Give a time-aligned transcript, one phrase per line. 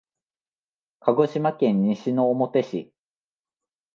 [0.99, 2.91] 鹿児島県西之表市